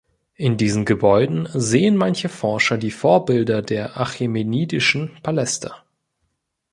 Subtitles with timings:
[0.33, 5.75] In diesen Gebäuden sehen manche Forscher die Vorbilder der achämenidischen Paläste.